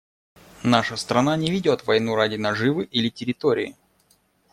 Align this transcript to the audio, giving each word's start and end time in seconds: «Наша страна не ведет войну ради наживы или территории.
«Наша 0.63 0.95
страна 0.97 1.37
не 1.37 1.51
ведет 1.51 1.85
войну 1.85 2.15
ради 2.15 2.35
наживы 2.35 2.85
или 2.85 3.09
территории. 3.09 3.75